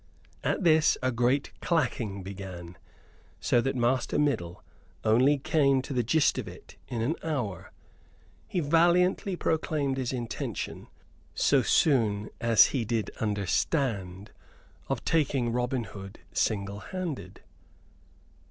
[0.43, 2.75] At this a great clacking began,
[3.39, 4.63] so that Master Middle
[5.03, 7.71] only came to the gist of it in an hour.
[8.47, 10.87] He valiantly proclaimed his intention,
[11.35, 14.31] so soon as he did understand,
[14.89, 17.43] of taking Robin Hood single handed.